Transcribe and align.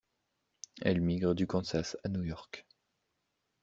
Elle 0.81 0.99
migre 0.99 1.35
du 1.35 1.45
Kansas 1.45 1.95
à 2.03 2.09
New 2.09 2.23
York. 2.23 2.65